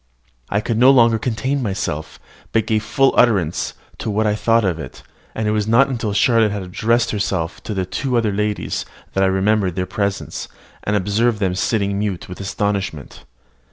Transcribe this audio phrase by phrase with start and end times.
[0.49, 2.19] I could no longer contain myself,
[2.53, 5.03] but gave full utterance to what I thought of it:
[5.35, 8.83] and it was not until Charlotte had addressed herself to the two other ladies,
[9.13, 10.47] that I remembered their presence,
[10.83, 13.25] and observed them sitting mute with astonishment.